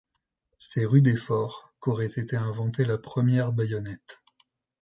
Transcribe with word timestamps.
C’est 0.57 0.85
rue 0.85 1.03
des 1.03 1.15
Faures 1.15 1.75
qu’aurait 1.79 2.07
été 2.19 2.35
inventée 2.35 2.85
la 2.85 2.97
première 2.97 3.53
baïonnette. 3.53 4.23